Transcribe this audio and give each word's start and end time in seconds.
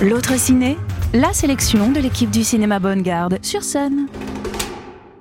L'autre 0.00 0.38
ciné, 0.38 0.78
la 1.12 1.32
sélection 1.32 1.90
de 1.90 1.98
l'équipe 1.98 2.30
du 2.30 2.44
cinéma 2.44 2.78
Bonne 2.78 3.02
Garde 3.02 3.44
sur 3.44 3.64
scène. 3.64 4.06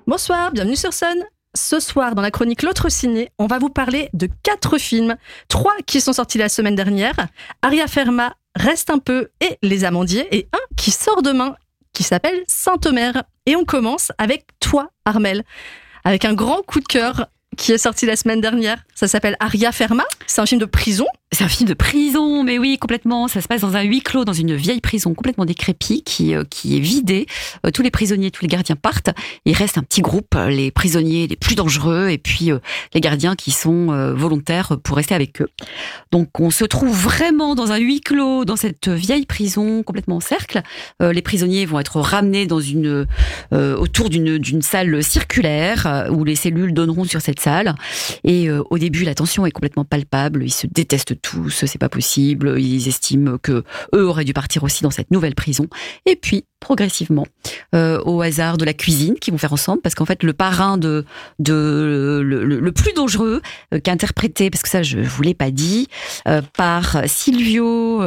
Bonsoir, 0.06 0.52
bienvenue 0.52 0.76
sur 0.76 0.94
scène. 0.94 1.26
Ce 1.56 1.80
soir, 1.80 2.14
dans 2.14 2.22
la 2.22 2.30
chronique 2.30 2.62
L'autre 2.62 2.90
ciné, 2.90 3.32
on 3.40 3.48
va 3.48 3.58
vous 3.58 3.70
parler 3.70 4.10
de 4.14 4.30
quatre 4.44 4.78
films. 4.78 5.16
Trois 5.48 5.74
qui 5.88 6.00
sont 6.00 6.14
sortis 6.14 6.38
la 6.38 6.48
semaine 6.48 6.76
dernière. 6.76 7.16
Aria 7.64 7.88
Ferma, 7.88 8.36
Reste 8.56 8.92
un 8.92 9.00
peu 9.00 9.30
et 9.42 9.58
Les 9.64 9.84
Amandiers. 9.84 10.28
Et 10.32 10.48
un 10.54 10.76
qui 10.78 10.92
sort 10.92 11.24
demain, 11.24 11.56
qui 11.94 12.04
s'appelle 12.04 12.44
Saint-Omer. 12.48 13.24
Et 13.48 13.56
on 13.56 13.66
commence 13.66 14.12
avec 14.20 14.46
toi, 14.60 14.92
Armel. 15.06 15.44
Avec 16.04 16.24
un 16.24 16.36
grand 16.36 16.62
coup 16.62 16.82
de 16.82 16.86
cœur 16.86 17.30
qui 17.58 17.72
est 17.72 17.78
sorti 17.78 18.06
la 18.06 18.16
semaine 18.16 18.42
dernière. 18.42 18.78
Ça 18.96 19.08
s'appelle 19.08 19.36
Aria 19.40 19.72
Ferma. 19.72 20.06
C'est 20.28 20.42
un 20.42 20.46
film 20.46 20.62
de 20.62 20.66
prison. 20.66 21.06
C'est 21.32 21.44
un 21.44 21.48
film 21.48 21.70
de 21.70 21.76
prison, 21.76 22.44
mais 22.44 22.58
oui, 22.58 22.80
complètement. 22.80 23.28
Ça 23.28 23.40
se 23.42 23.48
passe 23.48 23.62
dans 23.62 23.76
un 23.76 23.84
huis 23.84 24.02
clos, 24.02 24.26
dans 24.26 24.34
une 24.34 24.56
vieille 24.56 24.82
prison 24.82 25.14
complètement 25.14 25.46
décrépite 25.46 26.04
qui, 26.04 26.34
euh, 26.34 26.44
qui 26.50 26.76
est 26.76 26.80
vidée. 26.80 27.28
Euh, 27.66 27.70
tous 27.70 27.84
les 27.84 27.92
prisonniers, 27.92 28.32
tous 28.32 28.42
les 28.42 28.48
gardiens 28.48 28.76
partent. 28.76 29.12
Il 29.46 29.54
reste 29.54 29.78
un 29.78 29.84
petit 29.84 30.02
groupe, 30.02 30.34
euh, 30.36 30.50
les 30.50 30.72
prisonniers 30.72 31.28
les 31.28 31.36
plus 31.36 31.54
dangereux, 31.54 32.10
et 32.10 32.18
puis 32.18 32.50
les 32.94 33.02
gardiens 33.02 33.36
qui 33.36 33.52
sont 33.52 33.88
volontaires 34.16 34.78
pour 34.84 34.98
rester 34.98 35.14
avec 35.14 35.42
eux. 35.42 35.50
Donc 36.12 36.40
on 36.40 36.50
se 36.50 36.66
trouve 36.66 36.96
vraiment 36.96 37.54
dans 37.54 37.72
un 37.72 37.78
huis 37.78 38.02
clos, 38.02 38.46
dans 38.46 38.56
cette 38.56 38.90
vieille 38.90 39.26
prison 39.26 39.84
complètement 39.84 40.18
en 40.18 40.20
cercle. 40.20 40.62
les 41.00 41.22
prisonniers 41.22 41.66
vont 41.66 41.80
être 41.80 42.00
ramenés 42.00 42.46
dans 42.46 42.60
une 42.60 43.06
autour 43.52 44.10
d'une 44.10 44.38
d'une 44.38 44.62
salle 44.62 45.04
circulaire 45.04 46.08
où 46.12 46.24
les 46.24 46.36
cellules 46.36 46.74
donneront 46.74 47.04
sur 47.04 47.22
cette 47.22 47.39
Et 48.24 48.50
au 48.52 48.78
début, 48.78 49.04
la 49.04 49.16
tension 49.16 49.46
est 49.46 49.52
complètement 49.52 49.86
palpable. 49.86 50.44
Ils 50.44 50.54
se 50.54 50.68
détestent 50.68 51.22
tous, 51.22 51.66
c'est 51.66 51.78
pas 51.78 51.90
possible. 51.90 52.60
Ils 52.60 52.88
estiment 52.88 53.38
que 53.38 53.64
eux 53.96 54.08
auraient 54.08 54.26
dû 54.26 54.34
partir 54.34 54.64
aussi 54.64 54.84
dans 54.84 54.92
cette 54.92 55.12
nouvelle 55.12 55.36
prison. 55.36 55.68
Et 56.06 56.16
puis, 56.16 56.46
progressivement, 56.60 57.26
euh, 57.74 58.02
au 58.04 58.22
hasard 58.22 58.58
de 58.58 58.66
la 58.66 58.74
cuisine, 58.74 59.16
qui 59.20 59.32
vont 59.32 59.38
faire 59.38 59.54
ensemble, 59.54 59.82
parce 59.82 59.96
qu'en 59.96 60.06
fait, 60.06 60.24
le 60.24 60.34
parrain 60.34 60.78
de, 60.78 61.06
de 61.40 62.22
le, 62.24 62.72
plus 62.72 62.94
dangereux, 62.94 63.42
euh, 63.74 63.80
qui 63.80 63.90
est 63.90 63.94
interprété, 63.94 64.50
parce 64.50 64.62
que 64.62 64.70
ça, 64.70 64.84
je 64.84 65.00
vous 65.00 65.22
l'ai 65.22 65.34
pas 65.34 65.52
dit, 65.52 65.88
euh, 66.28 66.42
par 66.58 67.02
Silvio 67.08 68.02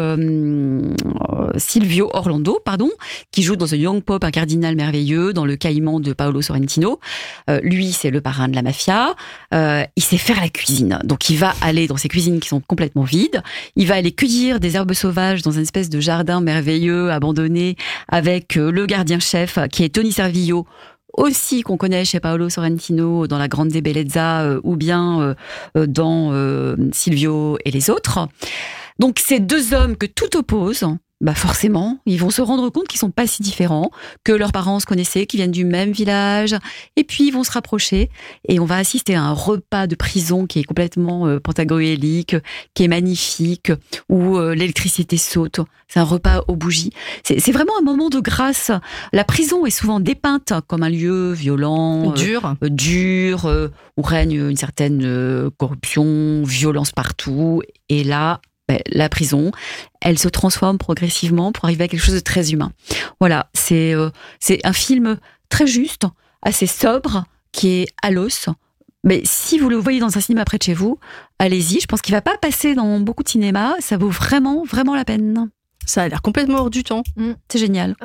Silvio 1.56 2.10
Orlando, 2.12 2.60
pardon, 2.64 2.90
qui 3.30 3.42
joue 3.42 3.56
dans 3.56 3.74
un 3.74 3.76
Young 3.76 4.02
Pop 4.02 4.22
un 4.24 4.30
cardinal 4.30 4.76
merveilleux, 4.76 5.32
dans 5.32 5.44
le 5.44 5.56
Caïman 5.56 6.00
de 6.00 6.12
Paolo 6.12 6.42
Sorrentino. 6.42 7.00
lui, 7.62 7.92
c'est 7.92 8.10
le 8.10 8.20
parrain 8.20 8.48
de 8.48 8.54
la 8.54 8.62
mafia. 8.62 9.14
il 9.52 10.02
sait 10.02 10.18
faire 10.18 10.40
la 10.40 10.48
cuisine, 10.48 10.98
donc 11.04 11.30
il 11.30 11.36
va 11.36 11.54
aller 11.60 11.86
dans 11.86 11.96
ces 11.96 12.08
cuisines 12.08 12.40
qui 12.40 12.48
sont 12.48 12.60
complètement 12.60 13.04
vides. 13.04 13.42
Il 13.76 13.86
va 13.86 13.94
aller 13.94 14.12
cueillir 14.12 14.60
des 14.60 14.76
herbes 14.76 14.92
sauvages 14.92 15.42
dans 15.42 15.50
une 15.50 15.62
espèce 15.62 15.88
de 15.88 16.00
jardin 16.00 16.40
merveilleux 16.40 17.10
abandonné 17.10 17.76
avec 18.08 18.41
le 18.54 18.86
gardien-chef 18.86 19.58
qui 19.70 19.84
est 19.84 19.94
Tony 19.94 20.12
Servillo, 20.12 20.66
aussi 21.12 21.62
qu'on 21.62 21.76
connaît 21.76 22.04
chez 22.04 22.20
Paolo 22.20 22.48
Sorrentino 22.48 23.26
dans 23.26 23.38
La 23.38 23.48
Grande 23.48 23.68
Bellezza 23.70 24.42
euh, 24.42 24.60
ou 24.64 24.76
bien 24.76 25.20
euh, 25.20 25.34
euh, 25.76 25.86
dans 25.86 26.32
Silvio 26.92 27.58
et 27.64 27.70
les 27.70 27.90
autres. 27.90 28.28
Donc 28.98 29.18
ces 29.18 29.40
deux 29.40 29.74
hommes 29.74 29.96
que 29.96 30.06
tout 30.06 30.36
oppose, 30.36 30.86
bah 31.22 31.34
forcément, 31.34 32.00
ils 32.04 32.18
vont 32.18 32.30
se 32.30 32.42
rendre 32.42 32.68
compte 32.68 32.88
qu'ils 32.88 32.98
sont 32.98 33.12
pas 33.12 33.28
si 33.28 33.42
différents, 33.42 33.90
que 34.24 34.32
leurs 34.32 34.50
parents 34.50 34.80
se 34.80 34.86
connaissaient, 34.86 35.24
qu'ils 35.24 35.38
viennent 35.38 35.52
du 35.52 35.64
même 35.64 35.92
village, 35.92 36.56
et 36.96 37.04
puis 37.04 37.28
ils 37.28 37.30
vont 37.30 37.44
se 37.44 37.52
rapprocher 37.52 38.10
et 38.48 38.58
on 38.58 38.64
va 38.64 38.76
assister 38.76 39.14
à 39.14 39.22
un 39.22 39.32
repas 39.32 39.86
de 39.86 39.94
prison 39.94 40.46
qui 40.46 40.58
est 40.58 40.64
complètement 40.64 41.28
euh, 41.28 41.38
pentagoélique, 41.38 42.34
qui 42.74 42.82
est 42.82 42.88
magnifique, 42.88 43.70
où 44.08 44.36
euh, 44.36 44.54
l'électricité 44.54 45.16
saute. 45.16 45.60
C'est 45.86 46.00
un 46.00 46.04
repas 46.04 46.42
aux 46.48 46.56
bougies. 46.56 46.90
C'est 47.22 47.52
vraiment 47.52 47.74
un 47.78 47.82
moment 47.82 48.08
de 48.08 48.18
grâce. 48.18 48.72
La 49.12 49.24
prison 49.24 49.66
est 49.66 49.70
souvent 49.70 50.00
dépeinte 50.00 50.54
comme 50.66 50.82
un 50.82 50.88
lieu 50.88 51.32
violent, 51.32 52.10
euh, 52.10 52.14
dur, 52.14 52.54
dur, 52.62 53.70
où 53.96 54.02
règne 54.02 54.32
une 54.32 54.56
certaine 54.56 55.50
corruption, 55.58 56.42
violence 56.44 56.92
partout. 56.92 57.62
Et 57.90 58.04
là, 58.04 58.40
ben, 58.72 58.80
la 58.90 59.08
prison, 59.08 59.50
elle 60.00 60.18
se 60.18 60.28
transforme 60.28 60.78
progressivement 60.78 61.52
pour 61.52 61.64
arriver 61.66 61.84
à 61.84 61.88
quelque 61.88 62.02
chose 62.02 62.14
de 62.14 62.20
très 62.20 62.52
humain. 62.52 62.72
Voilà, 63.20 63.50
c'est 63.54 63.94
euh, 63.94 64.10
c'est 64.40 64.64
un 64.64 64.72
film 64.72 65.18
très 65.48 65.66
juste, 65.66 66.06
assez 66.42 66.66
sobre, 66.66 67.24
qui 67.52 67.68
est 67.68 67.88
à 68.02 68.10
l'os. 68.10 68.48
Mais 69.04 69.20
si 69.24 69.58
vous 69.58 69.68
le 69.68 69.76
voyez 69.76 70.00
dans 70.00 70.16
un 70.16 70.20
cinéma 70.20 70.44
près 70.44 70.58
de 70.58 70.62
chez 70.62 70.74
vous, 70.74 70.98
allez-y. 71.38 71.80
Je 71.80 71.86
pense 71.86 72.00
qu'il 72.00 72.14
va 72.14 72.22
pas 72.22 72.38
passer 72.38 72.74
dans 72.74 73.00
beaucoup 73.00 73.22
de 73.22 73.28
cinémas. 73.28 73.74
Ça 73.80 73.96
vaut 73.96 74.10
vraiment, 74.10 74.64
vraiment 74.64 74.94
la 74.94 75.04
peine. 75.04 75.50
Ça 75.84 76.04
a 76.04 76.08
l'air 76.08 76.22
complètement 76.22 76.58
hors 76.58 76.70
du 76.70 76.84
temps. 76.84 77.02
Mm, 77.16 77.32
c'est 77.50 77.58
génial. 77.58 77.96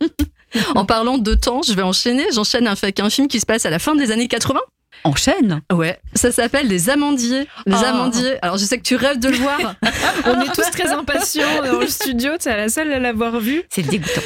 en 0.74 0.84
parlant 0.84 1.18
de 1.18 1.34
temps, 1.34 1.62
je 1.62 1.72
vais 1.72 1.82
enchaîner. 1.82 2.24
J'enchaîne 2.34 2.66
avec 2.66 2.98
un 2.98 3.08
film 3.08 3.28
qui 3.28 3.40
se 3.40 3.46
passe 3.46 3.64
à 3.66 3.70
la 3.70 3.78
fin 3.78 3.94
des 3.94 4.10
années 4.10 4.28
80 4.28 4.60
enchaîne. 5.04 5.60
Ouais, 5.72 5.98
ça 6.14 6.32
s'appelle 6.32 6.68
Les 6.68 6.90
Amandiers. 6.90 7.46
Les 7.66 7.74
ah. 7.74 7.90
Amandiers. 7.90 8.38
Alors 8.42 8.58
je 8.58 8.64
sais 8.64 8.78
que 8.78 8.82
tu 8.82 8.96
rêves 8.96 9.18
de 9.18 9.28
le 9.28 9.36
voir. 9.36 9.76
On 10.26 10.40
est 10.40 10.52
tous 10.54 10.70
très 10.70 10.88
impatients 10.88 11.62
dans 11.64 11.80
le 11.80 11.86
studio. 11.86 12.32
Tu 12.40 12.48
es 12.48 12.56
la 12.56 12.68
seule 12.68 12.92
à 12.92 12.98
l'avoir 12.98 13.38
vu. 13.40 13.62
C'est 13.68 13.82
dégoûtant. 13.82 14.20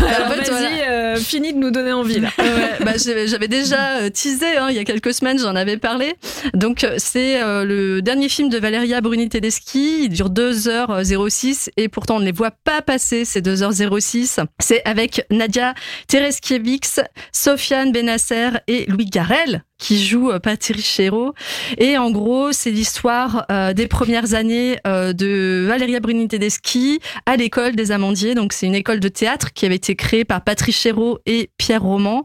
Alors 0.00 0.28
vas-y, 0.28 0.82
euh, 0.82 1.16
fini 1.16 1.52
de 1.52 1.58
nous 1.58 1.70
donner 1.70 1.92
envie 1.92 2.20
là. 2.20 2.30
Ouais, 2.38 2.84
bah, 2.84 2.92
j'avais 3.26 3.48
déjà 3.48 3.98
euh, 3.98 4.10
teasé 4.10 4.56
hein, 4.56 4.68
il 4.70 4.76
y 4.76 4.78
a 4.78 4.84
quelques 4.84 5.14
semaines, 5.14 5.38
j'en 5.38 5.56
avais 5.56 5.76
parlé. 5.76 6.14
Donc 6.54 6.84
euh, 6.84 6.94
c'est 6.98 7.40
le 7.40 8.00
dernier 8.00 8.28
film 8.28 8.48
de 8.48 8.58
Valeria 8.58 9.00
Bruni 9.00 9.28
Tedeschi. 9.28 10.04
Il 10.04 10.08
dure 10.10 10.30
2h06 10.30 11.70
et 11.76 11.88
pourtant 11.88 12.16
on 12.16 12.20
ne 12.20 12.24
les 12.24 12.32
voit 12.32 12.50
pas 12.50 12.82
passer 12.82 13.24
ces 13.24 13.40
2h06. 13.40 14.44
C'est 14.58 14.82
avec 14.84 15.26
Nadia 15.30 15.74
Tereskiewicz, 16.08 17.00
Sofiane 17.32 17.92
Benasser 17.92 18.50
et 18.66 18.86
Louis 18.86 19.06
Garel 19.06 19.62
qui 19.78 20.04
joue 20.04 20.30
euh, 20.30 20.38
Patrick 20.38 20.84
Chéreau. 20.84 21.34
Et 21.78 21.98
en 21.98 22.10
gros, 22.10 22.52
c'est 22.52 22.70
l'histoire 22.70 23.46
euh, 23.50 23.72
des 23.72 23.86
premières 23.86 24.34
années 24.34 24.78
euh, 24.86 25.12
de 25.12 25.66
Valeria 25.68 26.00
Bruni 26.00 26.28
Tedeschi 26.28 27.00
à 27.26 27.36
l'école 27.36 27.76
des 27.76 27.92
Amandiers. 27.92 28.34
Donc 28.34 28.52
c'est 28.52 28.66
une 28.66 28.74
école 28.74 29.00
de 29.00 29.08
théâtre 29.08 29.52
qui 29.52 29.66
avait 29.66 29.76
été 29.76 29.96
créée 29.96 30.24
par 30.24 30.42
Patrick 30.42 30.74
Chéreau 30.74 31.18
et 31.26 31.50
Pierre 31.58 31.82
Roman. 31.82 32.22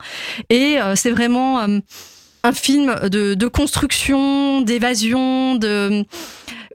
Et 0.50 0.78
c'est 0.96 1.12
vraiment 1.12 1.60
un 1.60 2.54
film 2.54 2.96
de, 3.10 3.34
de 3.34 3.48
construction, 3.48 4.62
d'évasion, 4.62 5.56
de 5.56 6.06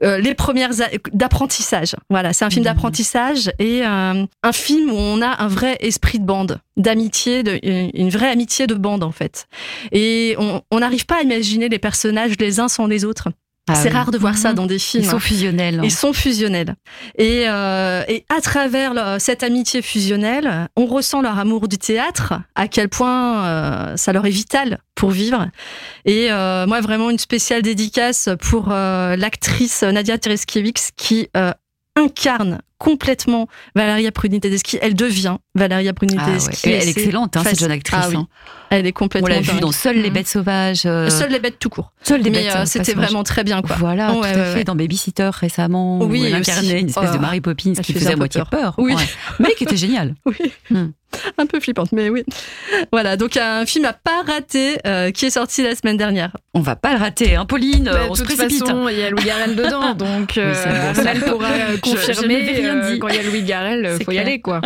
euh, 0.03 0.19
les 0.19 0.33
premières 0.33 0.71
d'apprentissage. 1.13 1.95
Voilà, 2.09 2.33
c'est 2.33 2.45
un 2.45 2.49
film 2.49 2.63
mmh. 2.63 2.65
d'apprentissage 2.65 3.51
et 3.59 3.81
euh, 3.85 4.25
un 4.43 4.51
film 4.51 4.91
où 4.91 4.95
on 4.95 5.21
a 5.21 5.41
un 5.41 5.47
vrai 5.47 5.77
esprit 5.79 6.19
de 6.19 6.25
bande, 6.25 6.59
d'amitié, 6.75 7.43
une 7.63 8.09
vraie 8.09 8.29
amitié 8.29 8.67
de 8.67 8.75
bande 8.75 9.03
en 9.03 9.11
fait. 9.11 9.47
Et 9.91 10.35
on 10.37 10.79
n'arrive 10.79 11.05
pas 11.05 11.19
à 11.19 11.21
imaginer 11.21 11.69
les 11.69 11.79
personnages 11.79 12.37
les 12.39 12.59
uns 12.59 12.67
sans 12.67 12.87
les 12.87 13.05
autres. 13.05 13.29
Ah 13.67 13.75
c'est 13.75 13.89
rare 13.89 14.11
de 14.11 14.17
voir 14.17 14.37
ça 14.37 14.49
mhm. 14.49 14.55
dans 14.55 14.65
des 14.65 14.79
films. 14.79 15.03
Ils 15.03 15.09
sont 15.09 15.19
fusionnels. 15.19 15.81
Ils 15.83 15.91
sont 15.91 16.13
fusionnels. 16.13 16.75
Et, 17.17 17.43
euh, 17.47 18.03
et 18.07 18.25
à 18.35 18.41
travers 18.41 19.19
cette 19.19 19.43
amitié 19.43 19.81
fusionnelle, 19.81 20.69
on 20.75 20.85
ressent 20.85 21.21
leur 21.21 21.37
amour 21.37 21.67
du 21.67 21.77
théâtre, 21.77 22.33
à 22.55 22.67
quel 22.67 22.89
point 22.89 23.45
euh, 23.45 23.97
ça 23.97 24.13
leur 24.13 24.25
est 24.25 24.31
vital 24.31 24.79
pour 24.97 25.11
vivre. 25.11 25.47
Et 26.05 26.31
euh, 26.31 26.65
moi, 26.67 26.81
vraiment 26.81 27.09
une 27.09 27.19
spéciale 27.19 27.61
dédicace 27.61 28.29
pour 28.41 28.69
euh, 28.71 29.15
l'actrice 29.15 29.83
Nadia 29.83 30.17
Tereskiewicz 30.17 30.89
qui 30.97 31.29
euh, 31.37 31.51
incarne 31.97 32.59
complètement 32.77 33.47
Valeria 33.75 34.11
Bruni 34.11 34.39
Tedeschi. 34.39 34.77
Elle 34.81 34.93
devient 34.93 35.37
Valeria 35.55 35.93
Bruni 35.93 36.15
ah 36.19 36.25
Tedeschi. 36.25 36.69
Elle 36.69 36.87
est 36.87 36.89
excellente, 36.89 37.35
hein, 37.35 37.43
cette 37.43 37.59
jeune 37.59 37.71
actrice. 37.71 37.99
Ah 38.13 38.15
hein. 38.15 38.27
Elle 38.69 38.85
est 38.85 38.91
complètement. 38.91 39.29
On 39.29 39.33
l'a 39.33 39.41
vue 39.41 39.59
dans 39.59 39.71
Seules 39.71 39.97
les 39.97 40.09
mmh. 40.09 40.13
bêtes 40.13 40.27
sauvages. 40.27 40.83
Euh, 40.85 41.09
Seules 41.09 41.31
les 41.31 41.39
bêtes 41.39 41.57
tout 41.59 41.69
court. 41.69 41.91
Seules 42.03 42.21
les 42.21 42.29
bêtes. 42.29 42.55
Euh, 42.55 42.65
c'était 42.65 42.93
vraiment 42.93 43.23
très 43.23 43.43
bien, 43.43 43.61
quoi. 43.61 43.75
Voilà, 43.77 44.11
tout 44.11 44.23
à 44.23 44.55
fait. 44.55 44.63
Dans 44.63 44.75
Babysitter 44.75 45.29
récemment, 45.33 45.99
oui, 45.99 46.21
où 46.21 46.25
elle 46.25 46.35
incarnait 46.35 46.81
une 46.81 46.89
espèce 46.89 47.11
de 47.11 47.17
oh, 47.17 47.21
Mary 47.21 47.41
Poppins 47.41 47.73
qui 47.73 47.93
faisait 47.93 48.13
à 48.13 48.15
moitié 48.15 48.41
peur. 48.49 48.75
Oui. 48.77 48.95
Mais 49.39 49.53
qui 49.57 49.63
était 49.63 49.77
génial. 49.77 50.15
Oui. 50.25 50.51
Mmh. 50.69 50.87
Un 51.37 51.45
peu 51.45 51.59
flippante, 51.59 51.91
mais 51.91 52.09
oui. 52.09 52.23
Voilà, 52.91 53.17
donc 53.17 53.37
un 53.37 53.65
film 53.65 53.85
à 53.85 53.93
pas 53.93 54.23
rater 54.25 54.77
euh, 54.85 55.11
qui 55.11 55.25
est 55.25 55.31
sorti 55.31 55.63
la 55.63 55.75
semaine 55.75 55.97
dernière. 55.97 56.35
On 56.53 56.61
va 56.61 56.75
pas 56.75 56.93
le 56.93 56.99
rater, 56.99 57.35
hein, 57.35 57.45
Pauline 57.45 57.85
bah, 57.85 58.07
on 58.09 58.13
De 58.13 58.19
toute 58.19 58.31
façon, 58.33 58.87
il 58.89 58.97
y 58.97 59.03
a 59.03 59.09
Louis 59.09 59.23
Garrel 59.23 59.55
dedans, 59.55 59.93
donc 59.95 60.37
euh, 60.37 60.53
elle 61.05 61.19
pourra 61.21 61.49
confirmer 61.81 62.65
euh, 62.65 62.97
quand 62.97 63.07
il 63.09 63.15
y 63.15 63.19
a 63.19 63.23
Louis 63.23 63.43
Garrel, 63.43 63.97
faut 64.05 64.11
y 64.11 64.19
aller, 64.19 64.39
quoi. 64.39 64.61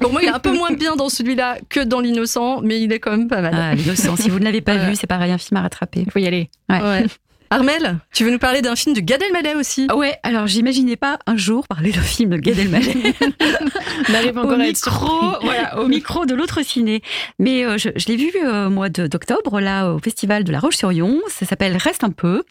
bon, 0.00 0.10
moi, 0.10 0.22
il 0.22 0.28
est 0.28 0.32
un 0.32 0.38
peu 0.38 0.52
moins 0.52 0.72
bien 0.72 0.96
dans 0.96 1.08
celui-là 1.08 1.58
que 1.68 1.80
dans 1.80 2.00
L'Innocent, 2.00 2.60
mais 2.62 2.80
il 2.80 2.92
est 2.92 3.00
quand 3.00 3.12
même 3.12 3.28
pas 3.28 3.40
mal. 3.40 3.54
Ah, 3.56 3.74
L'Innocent, 3.74 4.16
si 4.16 4.28
vous 4.28 4.38
ne 4.38 4.44
l'avez 4.44 4.60
pas 4.60 4.76
vu, 4.76 4.96
c'est 4.96 5.06
pareil, 5.06 5.32
un 5.32 5.38
film 5.38 5.58
à 5.58 5.62
rattraper. 5.62 6.02
Il 6.06 6.10
faut 6.10 6.18
y 6.18 6.26
aller. 6.26 6.50
Ouais. 6.68 7.06
Armel, 7.52 7.98
tu 8.14 8.24
veux 8.24 8.30
nous 8.30 8.38
parler 8.38 8.62
d'un 8.62 8.74
film 8.76 8.94
de 8.94 9.00
Gad 9.00 9.20
Elmaleh 9.20 9.54
aussi? 9.56 9.86
Ouais, 9.94 10.16
alors 10.22 10.46
j'imaginais 10.46 10.96
pas 10.96 11.18
un 11.26 11.36
jour 11.36 11.68
parler 11.68 11.92
d'un 11.92 12.00
film 12.00 12.30
de 12.30 12.38
Gad 12.38 12.58
Elmaleh. 12.58 13.14
On 14.08 14.14
arrive 14.14 14.38
encore 14.38 14.52
au 14.52 14.54
à 14.54 14.64
micro, 14.64 15.06
voilà, 15.42 15.78
au 15.78 15.86
micro 15.86 16.24
de 16.24 16.34
l'autre 16.34 16.62
ciné. 16.64 17.02
Mais 17.38 17.66
euh, 17.66 17.76
je, 17.76 17.90
je 17.94 18.06
l'ai 18.06 18.16
vu 18.16 18.30
euh, 18.42 18.68
au 18.68 18.70
mois 18.70 18.88
d'octobre, 18.88 19.60
là, 19.60 19.92
au 19.92 19.98
festival 19.98 20.44
de 20.44 20.50
La 20.50 20.60
Roche-sur-Yon. 20.60 21.20
Ça 21.28 21.44
s'appelle 21.44 21.76
Reste 21.76 22.04
un 22.04 22.10
peu. 22.10 22.42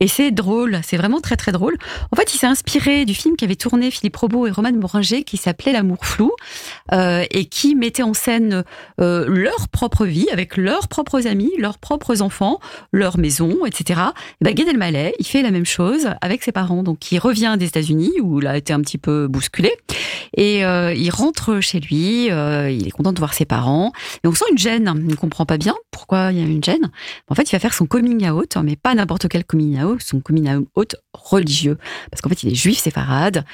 Et 0.00 0.08
c'est 0.08 0.30
drôle, 0.30 0.80
c'est 0.82 0.96
vraiment 0.96 1.20
très 1.20 1.36
très 1.36 1.52
drôle. 1.52 1.76
En 2.10 2.16
fait, 2.16 2.32
il 2.32 2.38
s'est 2.38 2.46
inspiré 2.46 3.04
du 3.04 3.12
film 3.12 3.36
qu'avaient 3.36 3.56
tourné 3.56 3.90
Philippe 3.90 4.16
Robot 4.16 4.46
et 4.46 4.50
Roman 4.50 4.72
Moringer 4.72 5.22
qui 5.22 5.36
s'appelait 5.36 5.72
L'amour 5.72 6.06
flou 6.06 6.32
euh, 6.94 7.24
et 7.30 7.44
qui 7.44 7.74
mettait 7.74 8.02
en 8.02 8.14
scène 8.14 8.64
leur 8.96 9.68
propre 9.70 10.06
vie 10.06 10.28
avec 10.32 10.56
leurs 10.56 10.88
propres 10.88 11.26
amis, 11.26 11.52
leurs 11.58 11.76
propres 11.76 12.22
enfants, 12.22 12.58
leur 12.90 13.18
maison, 13.18 13.66
etc. 13.66 14.00
Et 14.45 14.45
ben, 14.46 14.54
Gad 14.54 14.68
Elmaleh, 14.68 15.12
il 15.18 15.26
fait 15.26 15.42
la 15.42 15.50
même 15.50 15.66
chose 15.66 16.08
avec 16.20 16.44
ses 16.44 16.52
parents. 16.52 16.84
Donc, 16.84 17.10
il 17.10 17.18
revient 17.18 17.56
des 17.58 17.66
États-Unis 17.66 18.12
où 18.22 18.40
il 18.40 18.46
a 18.46 18.56
été 18.56 18.72
un 18.72 18.80
petit 18.80 18.96
peu 18.96 19.26
bousculé 19.26 19.72
et 20.36 20.64
euh, 20.64 20.94
il 20.94 21.10
rentre 21.10 21.58
chez 21.60 21.80
lui. 21.80 22.30
euh, 22.30 22.70
il 22.70 22.86
est 22.86 22.92
content 22.92 23.12
de 23.12 23.18
voir 23.18 23.34
ses 23.34 23.44
parents 23.44 23.90
et 24.22 24.28
on 24.28 24.34
sent 24.34 24.44
une 24.52 24.58
gêne. 24.58 24.92
Il 24.98 25.08
ne 25.08 25.16
comprend 25.16 25.46
pas 25.46 25.58
bien 25.58 25.74
pourquoi 25.90 26.30
il 26.30 26.38
y 26.38 26.40
a 26.40 26.44
une 26.44 26.62
gêne. 26.62 26.92
En 27.28 27.34
fait, 27.34 27.50
il 27.50 27.52
va 27.56 27.58
faire 27.58 27.74
son 27.74 27.86
coming 27.86 28.30
out, 28.30 28.56
mais 28.62 28.76
pas 28.76 28.94
n'importe 28.94 29.26
quel 29.26 29.44
coming 29.44 29.82
out, 29.82 30.00
son 30.00 30.20
coming 30.20 30.48
out 30.76 30.94
religieux, 31.12 31.76
parce 32.12 32.20
qu'en 32.22 32.28
fait, 32.28 32.44
il 32.44 32.52
est 32.52 32.54
juif 32.54 32.78
séfarade 32.78 33.44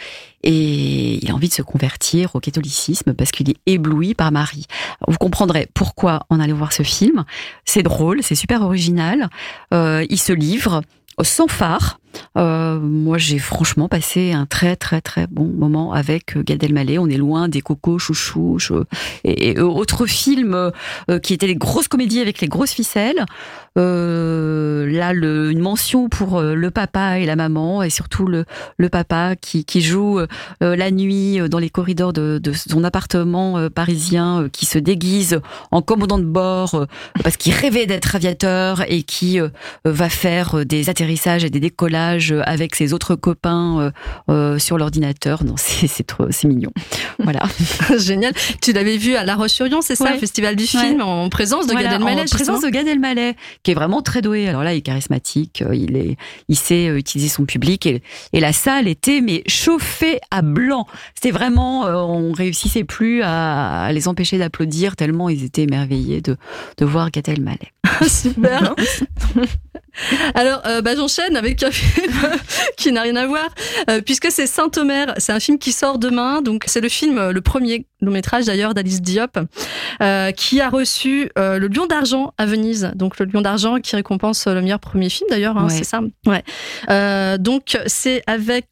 et 0.42 1.24
il 1.24 1.30
a 1.30 1.34
envie 1.34 1.48
de 1.48 1.54
se 1.54 1.62
convertir 1.62 2.34
au 2.34 2.40
catholicisme 2.40 3.14
parce 3.14 3.30
qu'il 3.30 3.50
est 3.50 3.56
ébloui 3.66 4.14
par 4.14 4.32
Marie. 4.32 4.66
Vous 5.06 5.18
comprendrez 5.18 5.68
pourquoi 5.74 6.26
on 6.30 6.40
allait 6.40 6.52
voir 6.52 6.72
ce 6.72 6.82
film. 6.82 7.24
C'est 7.64 7.82
drôle, 7.82 8.22
c'est 8.22 8.34
super 8.34 8.62
original. 8.62 9.28
Euh, 9.72 10.04
il 10.10 10.18
se 10.18 10.32
livre 10.32 10.82
sans 11.22 11.48
phare. 11.48 11.98
Euh, 12.36 12.78
moi, 12.78 13.18
j'ai 13.18 13.38
franchement 13.38 13.88
passé 13.88 14.32
un 14.32 14.46
très 14.46 14.76
très 14.76 15.00
très 15.00 15.26
bon 15.26 15.46
moment 15.46 15.92
avec 15.92 16.36
euh, 16.36 16.42
Gad 16.42 16.62
Elmaleh. 16.62 16.98
On 16.98 17.08
est 17.08 17.16
loin 17.16 17.48
des 17.48 17.60
cocos, 17.60 17.98
chouchou, 17.98 18.58
chou- 18.58 18.84
et, 19.24 19.50
et 19.50 19.60
autres 19.60 20.06
films 20.06 20.72
euh, 21.10 21.18
qui 21.18 21.34
étaient 21.34 21.46
des 21.46 21.56
grosses 21.56 21.88
comédies 21.88 22.20
avec 22.20 22.40
les 22.40 22.48
grosses 22.48 22.72
ficelles. 22.72 23.24
Euh, 23.78 24.86
là, 24.90 25.12
une 25.12 25.58
mention 25.58 26.08
pour 26.08 26.38
euh, 26.38 26.54
le 26.54 26.70
papa 26.70 27.18
et 27.18 27.26
la 27.26 27.36
maman, 27.36 27.82
et 27.82 27.90
surtout 27.90 28.26
le, 28.26 28.44
papa 28.90 29.34
qui, 29.36 29.64
joue 29.80 30.18
euh, 30.20 30.26
la 30.60 30.90
nuit 30.90 31.40
euh, 31.40 31.48
dans 31.48 31.58
les 31.58 31.70
corridors 31.70 32.12
de, 32.12 32.40
son 32.52 32.84
appartement 32.84 33.56
euh, 33.56 33.70
parisien, 33.70 34.42
euh, 34.42 34.48
qui 34.48 34.66
se 34.66 34.78
déguise 34.78 35.40
en 35.70 35.80
commandant 35.80 36.18
de 36.18 36.24
bord 36.24 36.74
euh, 36.74 36.86
parce 37.22 37.36
qu'il 37.36 37.54
rêvait 37.54 37.86
d'être 37.86 38.14
aviateur 38.14 38.82
et 38.88 39.02
qui 39.02 39.40
euh, 39.40 39.48
va 39.84 40.08
faire 40.10 40.58
euh, 40.58 40.64
des 40.64 40.90
atterrissages 40.90 41.44
et 41.44 41.50
des 41.50 41.60
décollages 41.60 42.01
euh, 42.10 42.42
avec 42.44 42.74
ses 42.74 42.92
autres 42.92 43.14
copains 43.14 43.80
euh, 43.80 43.90
euh, 44.30 44.58
sur 44.58 44.78
l'ordinateur. 44.78 45.44
Non, 45.44 45.54
c'est 45.56 46.06
trop, 46.06 46.26
c'est 46.30 46.48
mignon. 46.48 46.70
Voilà. 47.18 47.42
Génial. 47.98 48.32
Tu 48.60 48.72
l'avais 48.72 48.96
vu 48.96 49.14
à 49.16 49.24
La 49.24 49.34
Roche-sur-Yon, 49.36 49.80
c'est 49.82 49.94
ça, 49.94 50.04
Ouais. 50.04 50.12
le 50.14 50.18
festival 50.18 50.56
du 50.56 50.66
film, 50.66 51.00
en 51.00 51.28
présence 51.28 51.66
de 51.66 51.72
Voilà, 51.72 51.90
Gad 51.90 52.00
Elmaleh, 52.00 52.22
en 52.22 52.24
présence 52.24 52.62
de 52.62 52.68
Gad 52.68 52.86
Elmaleh, 52.88 53.34
qui 53.62 53.70
est 53.70 53.74
vraiment 53.74 54.02
très 54.02 54.20
doué. 54.22 54.48
Alors 54.48 54.64
là, 54.64 54.74
il 54.74 54.78
est 54.78 54.82
charismatique, 54.82 55.62
il 55.72 55.96
est, 55.96 56.16
il 56.48 56.56
sait 56.56 56.86
utiliser 56.86 57.28
son 57.28 57.44
public 57.44 57.86
et, 57.86 58.02
et 58.32 58.40
la 58.40 58.52
salle 58.52 58.88
était 58.88 59.20
mais 59.20 59.42
chauffée 59.46 60.18
à 60.30 60.42
blanc. 60.42 60.86
C'était 61.14 61.30
vraiment, 61.30 61.82
on 61.84 62.32
réussissait 62.32 62.84
plus 62.84 63.22
à, 63.22 63.84
à 63.84 63.92
les 63.92 64.08
empêcher 64.08 64.38
d'applaudir 64.38 64.96
tellement 64.96 65.28
ils 65.28 65.44
étaient 65.44 65.62
émerveillés 65.62 66.20
de, 66.20 66.36
de 66.78 66.84
voir 66.84 67.10
Gad 67.10 67.28
Elmaleh. 67.28 67.72
Super. 68.08 68.74
Alors, 70.34 70.62
euh, 70.66 70.80
bah, 70.80 70.96
j'enchaîne 70.96 71.36
avec 71.36 71.62
un 71.62 71.70
film 71.70 72.10
qui 72.78 72.92
n'a 72.92 73.02
rien 73.02 73.16
à 73.16 73.26
voir, 73.26 73.48
euh, 73.90 74.00
puisque 74.00 74.30
c'est 74.30 74.46
Saint-Omer. 74.46 75.12
C'est 75.18 75.32
un 75.32 75.40
film 75.40 75.58
qui 75.58 75.70
sort 75.72 75.98
demain. 75.98 76.40
Donc, 76.40 76.64
c'est 76.66 76.80
le 76.80 76.88
film, 76.88 77.18
euh, 77.18 77.32
le 77.32 77.40
premier 77.42 77.86
long 78.00 78.10
métrage 78.10 78.46
d'ailleurs 78.46 78.72
d'Alice 78.74 79.02
Diop, 79.02 79.38
euh, 80.00 80.32
qui 80.32 80.60
a 80.60 80.70
reçu 80.70 81.30
le 81.36 81.68
Lion 81.68 81.86
d'argent 81.86 82.32
à 82.38 82.46
Venise. 82.46 82.90
Donc, 82.96 83.18
le 83.20 83.26
Lion 83.26 83.42
d'argent 83.42 83.78
qui 83.80 83.94
récompense 83.94 84.46
le 84.48 84.60
meilleur 84.60 84.80
premier 84.80 85.08
film 85.08 85.28
d'ailleurs, 85.30 85.56
hein, 85.56 85.66
Ouais. 85.68 85.70
c'est 85.76 85.84
ça? 85.84 86.00
Ouais. 86.26 87.38
Donc, 87.38 87.78
c'est 87.86 88.22
avec 88.26 88.66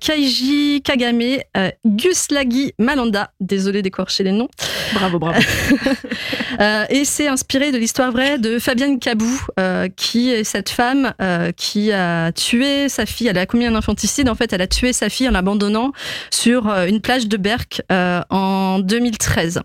Kaiji 0.00 0.82
Kagame, 0.84 1.38
Gus 1.84 2.30
Lagui 2.30 2.74
Malanda. 2.78 3.30
Désolé 3.40 3.82
d'écorcher 3.82 4.22
les 4.22 4.32
noms. 4.32 4.48
Bravo, 4.94 5.18
bravo. 5.18 5.40
Et 6.90 7.04
c'est 7.04 7.26
inspiré 7.26 7.72
de 7.72 7.78
l'histoire 7.78 8.12
vraie 8.12 8.38
de 8.38 8.58
Fabienne 8.66 8.98
Cabou, 8.98 9.30
euh, 9.60 9.86
qui 9.94 10.32
est 10.32 10.42
cette 10.42 10.70
femme 10.70 11.14
euh, 11.22 11.52
qui 11.52 11.92
a 11.92 12.32
tué 12.32 12.88
sa 12.88 13.06
fille. 13.06 13.28
Elle 13.28 13.38
a 13.38 13.46
commis 13.46 13.64
un 13.64 13.76
infanticide. 13.76 14.28
En 14.28 14.34
fait, 14.34 14.52
elle 14.52 14.60
a 14.60 14.66
tué 14.66 14.92
sa 14.92 15.08
fille 15.08 15.28
en 15.28 15.30
l'abandonnant 15.30 15.92
sur 16.32 16.68
euh, 16.68 16.86
une 16.86 17.00
plage 17.00 17.28
de 17.28 17.36
Berck 17.36 17.82
en 17.88 18.80
2013. 18.80 19.60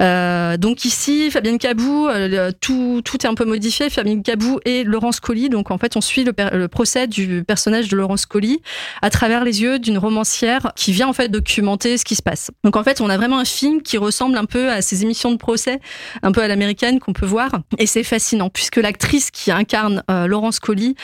Euh, 0.00 0.56
donc 0.56 0.86
ici, 0.86 1.30
Fabienne 1.30 1.58
Cabou, 1.58 2.08
tout, 2.62 3.02
tout 3.04 3.26
est 3.26 3.28
un 3.28 3.34
peu 3.34 3.44
modifié. 3.44 3.90
Fabienne 3.90 4.22
Cabou 4.22 4.60
et 4.64 4.82
Laurence 4.84 5.20
Colli. 5.20 5.50
Donc 5.50 5.70
en 5.70 5.76
fait, 5.76 5.94
on 5.98 6.00
suit 6.00 6.24
le, 6.24 6.32
le 6.56 6.68
procès 6.68 7.06
du 7.06 7.44
personnage 7.46 7.88
de 7.88 7.96
Laurence 7.98 8.24
Colli 8.24 8.62
à 9.02 9.10
travers 9.10 9.44
les 9.44 9.60
yeux 9.60 9.78
d'une 9.78 9.98
romancière 9.98 10.72
qui 10.74 10.92
vient 10.92 11.08
en 11.08 11.12
fait 11.12 11.28
documenter 11.28 11.98
ce 11.98 12.06
qui 12.06 12.14
se 12.14 12.22
passe. 12.22 12.50
Donc 12.64 12.76
en 12.76 12.82
fait, 12.82 13.02
on 13.02 13.10
a 13.10 13.18
vraiment 13.18 13.38
un 13.38 13.44
film 13.44 13.82
qui 13.82 13.98
ressemble 13.98 14.38
un 14.38 14.46
peu 14.46 14.70
à 14.70 14.80
ces 14.80 15.02
émissions 15.02 15.32
de 15.32 15.36
procès 15.36 15.80
un 16.22 16.32
peu 16.32 16.40
à 16.40 16.48
l'américaine 16.48 16.98
qu'on 16.98 17.12
peut 17.12 17.26
voir. 17.26 17.50
Et 17.76 17.86
c'est 17.86 18.04
fascinant 18.22 18.50
puisque 18.50 18.76
l'actrice 18.76 19.30
qui 19.30 19.50
incarne 19.50 20.04
euh, 20.10 20.26
Laurence 20.26 20.60
Colli, 20.60 20.94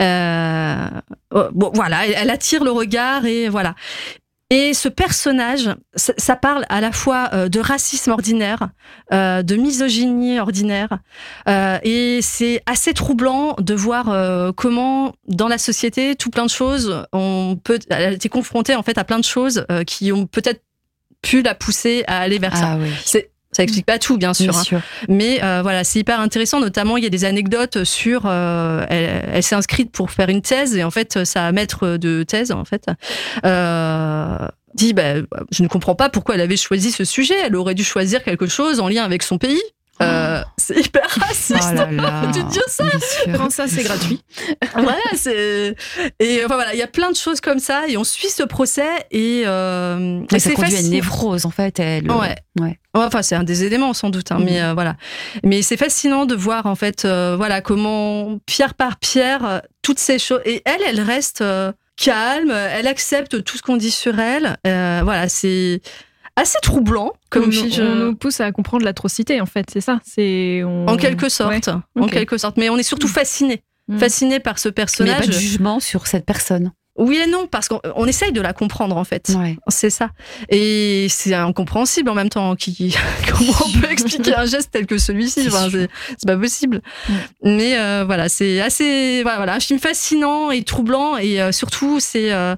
euh, 0.00 0.88
bon, 1.30 1.70
voilà, 1.74 2.06
elle, 2.06 2.30
attire 2.30 2.64
le 2.64 2.70
regard 2.70 3.26
et 3.26 3.48
voilà. 3.48 3.74
Et 4.48 4.74
ce 4.74 4.88
personnage, 4.88 5.70
ça, 5.94 6.12
ça 6.18 6.36
parle 6.36 6.66
à 6.68 6.82
la 6.82 6.92
fois 6.92 7.30
euh, 7.32 7.48
de 7.48 7.58
racisme 7.58 8.10
ordinaire, 8.10 8.68
de 9.10 9.56
misogynie 9.56 10.38
ordinaire, 10.40 10.98
et 11.46 12.20
c'est 12.22 12.62
assez 12.66 12.94
troublant 12.94 13.54
de 13.58 13.74
voir 13.74 14.54
comment 14.54 15.14
dans 15.26 15.48
la 15.48 15.58
société, 15.58 16.16
tout 16.16 16.30
plein 16.30 16.44
de 16.44 16.50
choses, 16.50 17.04
on 17.12 17.58
peut, 17.62 17.78
elle 17.90 18.04
a 18.04 18.10
été 18.12 18.28
confrontée 18.28 18.74
en 18.74 18.82
fait 18.82 18.96
à 18.98 19.04
plein 19.04 19.18
de 19.18 19.24
choses 19.24 19.66
qui 19.86 20.12
ont 20.12 20.26
peut-être 20.26 20.62
pu 21.22 21.42
la 21.42 21.54
pousser 21.54 22.04
à 22.06 22.18
aller 22.20 22.38
vers 22.38 22.56
ça. 22.56 22.72
Ah 22.72 22.78
oui. 22.78 22.90
C'est 23.04 23.31
ça 23.52 23.62
explique 23.62 23.84
pas 23.84 23.98
tout, 23.98 24.16
bien 24.16 24.32
sûr. 24.32 24.50
Bien 24.50 24.58
hein. 24.58 24.64
sûr. 24.64 24.80
Mais 25.08 25.44
euh, 25.44 25.60
voilà, 25.62 25.84
c'est 25.84 25.98
hyper 25.98 26.20
intéressant. 26.20 26.58
Notamment, 26.58 26.96
il 26.96 27.04
y 27.04 27.06
a 27.06 27.10
des 27.10 27.26
anecdotes 27.26 27.84
sur. 27.84 28.22
euh, 28.24 28.84
elle 28.88 29.28
elle 29.32 29.42
s'est 29.42 29.54
inscrite 29.54 29.92
pour 29.92 30.10
faire 30.10 30.30
une 30.30 30.40
thèse 30.40 30.76
et 30.76 30.84
en 30.84 30.90
fait, 30.90 31.24
sa 31.24 31.52
maître 31.52 31.96
de 31.96 32.22
thèse, 32.22 32.50
en 32.50 32.64
fait, 32.64 32.86
euh, 33.44 34.38
dit 34.74 34.94
bah, 34.94 35.14
Je 35.50 35.62
ne 35.62 35.68
comprends 35.68 35.94
pas 35.94 36.08
pourquoi 36.08 36.34
elle 36.34 36.40
avait 36.40 36.56
choisi 36.56 36.90
ce 36.90 37.04
sujet. 37.04 37.34
Elle 37.44 37.56
aurait 37.56 37.74
dû 37.74 37.84
choisir 37.84 38.22
quelque 38.22 38.46
chose 38.46 38.80
en 38.80 38.88
lien 38.88 39.04
avec 39.04 39.22
son 39.22 39.36
pays. 39.36 39.60
Euh, 40.02 40.42
c'est 40.58 40.78
hyper 40.86 41.06
raciste 41.08 41.58
Oh 41.72 41.74
là 41.74 41.90
là. 41.90 42.26
de 42.26 42.42
dire 42.50 42.62
ça. 42.68 42.84
Prends 43.34 43.50
ça, 43.50 43.66
c'est 43.68 43.82
gratuit. 43.82 44.22
voilà, 44.74 44.96
c'est 45.14 45.74
et 46.20 46.44
enfin 46.44 46.54
voilà, 46.54 46.72
il 46.74 46.78
y 46.78 46.82
a 46.82 46.86
plein 46.88 47.10
de 47.10 47.16
choses 47.16 47.40
comme 47.40 47.58
ça 47.58 47.82
et 47.88 47.96
on 47.96 48.04
suit 48.04 48.28
ce 48.30 48.42
procès 48.42 48.88
et, 49.10 49.42
euh, 49.46 50.22
et 50.32 50.38
ça 50.38 50.50
c'est 50.50 50.54
conduit 50.54 50.76
à 50.76 50.80
une 50.80 50.90
névrose, 50.90 51.46
en 51.46 51.50
fait. 51.50 51.78
Elle, 51.80 52.10
Ouais. 52.10 52.36
ouais. 52.60 52.78
Ouais, 52.94 53.04
Enfin, 53.04 53.22
c'est 53.22 53.34
un 53.34 53.42
des 53.44 53.64
éléments 53.64 53.94
sans 53.94 54.10
doute, 54.10 54.32
hein, 54.32 54.38
Mhm. 54.38 54.44
mais 54.44 54.62
euh, 54.62 54.74
voilà. 54.74 54.96
Mais 55.44 55.62
c'est 55.62 55.76
fascinant 55.78 56.26
de 56.26 56.34
voir 56.34 56.66
en 56.66 56.74
fait, 56.74 57.04
euh, 57.04 57.34
voilà, 57.36 57.60
comment 57.62 58.38
pierre 58.46 58.74
par 58.74 58.96
pierre, 58.98 59.44
euh, 59.46 59.58
toutes 59.80 59.98
ces 59.98 60.18
choses. 60.18 60.40
Et 60.44 60.60
elle, 60.66 60.82
elle 60.86 61.00
reste 61.00 61.40
euh, 61.40 61.72
calme, 61.96 62.50
elle 62.50 62.86
accepte 62.86 63.42
tout 63.44 63.56
ce 63.56 63.62
qu'on 63.62 63.76
dit 63.76 63.90
sur 63.90 64.18
elle. 64.18 64.56
Euh, 64.66 65.00
voilà, 65.04 65.28
c'est 65.28 65.80
assez 66.36 66.58
troublant 66.62 67.12
comme 67.30 67.48
on, 67.48 67.50
fiche. 67.52 67.78
on 67.78 67.94
nous 67.94 68.14
pousse 68.16 68.40
à 68.40 68.50
comprendre 68.52 68.84
l'atrocité, 68.84 69.40
en 69.40 69.46
fait, 69.46 69.66
c'est 69.72 69.80
ça. 69.80 70.00
C'est 70.04 70.62
on- 70.64 70.86
En 70.88 70.96
quelque 70.96 71.28
sorte, 71.28 71.50
Ouais. 71.50 71.60
en 72.00 72.06
quelque 72.08 72.38
sorte. 72.38 72.56
Mais 72.56 72.68
on 72.70 72.76
est 72.78 72.82
surtout 72.82 73.08
fasciné, 73.08 73.62
Mm. 73.88 73.98
fasciné 73.98 74.40
par 74.40 74.58
ce 74.58 74.68
Mais 74.68 74.72
personnage. 74.72 75.20
pas 75.20 75.26
de 75.26 75.32
jugement 75.32 75.80
sur 75.80 76.06
cette 76.06 76.24
personne. 76.24 76.72
Oui 76.98 77.16
et 77.16 77.26
non, 77.26 77.46
parce 77.46 77.68
qu'on 77.68 77.80
on 77.96 78.04
essaye 78.06 78.32
de 78.32 78.40
la 78.42 78.52
comprendre 78.52 78.98
en 78.98 79.04
fait. 79.04 79.32
Ouais. 79.38 79.56
C'est 79.68 79.88
ça. 79.88 80.10
Et 80.50 81.06
c'est 81.08 81.32
incompréhensible 81.32 82.10
en 82.10 82.14
même 82.14 82.28
temps. 82.28 82.54
Qui, 82.54 82.94
comment 83.30 83.52
on 83.64 83.80
peut 83.80 83.90
expliquer 83.90 84.34
un 84.34 84.44
geste 84.44 84.70
tel 84.72 84.86
que 84.86 84.98
celui-ci? 84.98 85.44
C'est 85.44 85.48
Enfin, 85.56 85.70
pas 86.26 86.36
possible. 86.36 86.82
Mm. 87.08 87.12
Mais 87.44 87.78
euh, 87.78 88.04
voilà, 88.04 88.28
c'est 88.28 88.60
assez. 88.60 89.22
Voilà, 89.22 89.38
voilà, 89.38 89.54
un 89.54 89.60
film 89.60 89.78
fascinant 89.80 90.50
et 90.50 90.62
troublant. 90.64 91.16
Et 91.16 91.40
euh, 91.40 91.50
surtout, 91.50 91.98
c'est. 91.98 92.30
Euh, 92.30 92.56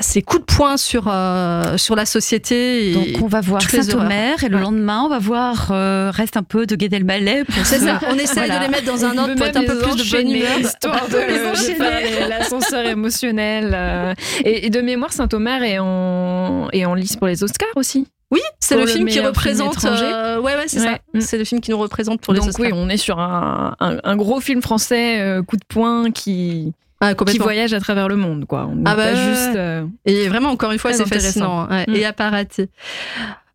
c'est 0.00 0.22
coup 0.22 0.38
de 0.38 0.44
poing 0.44 0.76
sur, 0.76 1.04
euh, 1.08 1.76
sur 1.76 1.96
la 1.96 2.06
société. 2.06 2.90
Et, 2.90 2.94
Donc 2.94 3.22
on 3.22 3.26
va 3.26 3.40
voir 3.40 3.62
Saint-Omer 3.62 4.42
et 4.44 4.48
le 4.48 4.56
Ouais. 4.56 4.62
lendemain 4.62 5.02
on 5.04 5.08
va 5.08 5.18
voir 5.18 5.68
euh, 5.70 6.10
Reste 6.14 6.36
un 6.36 6.42
peu 6.42 6.66
de 6.66 6.74
Gad 6.76 6.92
Elmaleh 6.92 7.44
c'est 7.64 7.78
ça, 7.78 8.00
on 8.08 8.14
essaye 8.18 8.46
Voilà. 8.46 8.58
de 8.58 8.62
les 8.64 8.68
mettre 8.68 8.84
dans 8.84 9.04
un 9.04 9.16
ordre 9.18 9.34
pour 9.34 9.46
être 9.46 9.56
un 9.56 9.64
peu 9.64 9.78
plus 9.78 9.96
de 9.96 10.10
bonne 10.10 10.30
humeur. 10.30 10.58
Histoire 10.60 11.08
de, 11.08 12.28
l'ascenseur 12.28 12.86
émotionnel. 12.86 13.72
euh. 13.74 14.14
Et, 14.44 14.66
et 14.66 14.70
de 14.70 14.80
mémoire, 14.80 15.12
Saint-Omer 15.12 15.62
est 15.62 15.78
en, 15.78 16.68
est 16.72 16.84
en 16.84 16.94
lice 16.94 17.16
pour 17.16 17.26
les 17.26 17.42
Oscars 17.42 17.68
aussi. 17.76 18.06
Oui, 18.30 18.40
c'est 18.60 18.76
le, 18.76 18.86
film 18.86 19.08
qui 19.08 19.20
représente. 19.20 19.82
Euh, 19.86 20.38
ouais, 20.38 20.54
ouais, 20.54 20.64
c'est 20.66 20.80
ça. 20.80 20.98
Mm. 21.14 21.20
C'est 21.20 21.38
le 21.38 21.44
film 21.44 21.60
qui 21.62 21.70
nous 21.70 21.78
représente 21.78 22.20
pour 22.20 22.34
les 22.34 22.40
Donc 22.40 22.50
oui, 22.58 22.68
on 22.74 22.88
est 22.90 22.98
sur 22.98 23.18
un, 23.18 23.74
un, 23.80 24.16
gros 24.16 24.40
film 24.40 24.60
français 24.60 25.20
euh, 25.20 25.42
coup 25.42 25.56
de 25.56 25.64
poing 25.66 26.10
qui. 26.10 26.72
Ah, 27.00 27.14
qui 27.14 27.38
voyage 27.38 27.74
à 27.74 27.80
travers 27.80 28.08
le 28.08 28.16
monde, 28.16 28.44
quoi. 28.44 28.68
On 28.70 28.82
ah 28.84 28.96
bah, 28.96 29.14
juste. 29.14 29.56
Euh, 29.56 29.86
et 30.04 30.28
vraiment, 30.28 30.50
encore 30.50 30.72
une 30.72 30.78
fois, 30.78 30.92
c'est 30.92 31.06
fascinant 31.06 31.66
hein. 31.70 31.84
mm. 31.86 31.94
et 31.94 32.04
à 32.04 32.14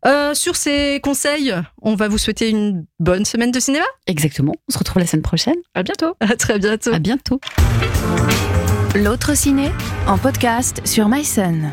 Euh, 0.06 0.34
sur 0.34 0.56
ces 0.56 1.00
conseils, 1.02 1.54
on 1.82 1.94
va 1.94 2.08
vous 2.08 2.18
souhaiter 2.18 2.48
une 2.48 2.86
bonne 3.00 3.24
semaine 3.24 3.50
de 3.50 3.60
cinéma. 3.60 3.84
Exactement. 4.06 4.54
On 4.68 4.72
se 4.72 4.78
retrouve 4.78 5.00
la 5.00 5.06
semaine 5.06 5.22
prochaine. 5.22 5.56
À 5.74 5.82
bientôt. 5.82 6.14
À 6.20 6.36
très 6.36 6.58
bientôt. 6.58 6.92
À 6.92 6.98
bientôt. 6.98 7.40
L'autre 8.94 9.36
ciné 9.36 9.70
en 10.06 10.18
podcast 10.18 10.80
sur 10.84 11.08
MySun. 11.08 11.72